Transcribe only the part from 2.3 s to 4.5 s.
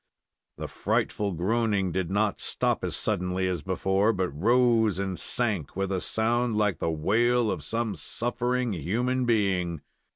stop as suddenly as before, but